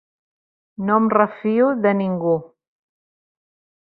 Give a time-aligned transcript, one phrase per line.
[0.85, 2.33] No em refio de ningú.